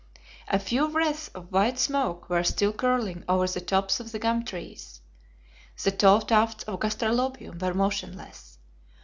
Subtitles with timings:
[0.47, 4.43] A few wreaths of white smoke were still curling over the tops of the gum
[4.43, 4.99] trees.
[5.83, 8.57] The tall tufts of gastrolobium were motionless.